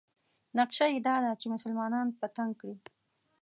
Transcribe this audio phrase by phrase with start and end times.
[0.59, 2.75] نقشه یې دا ده چې مسلمانان په تنګ کړي.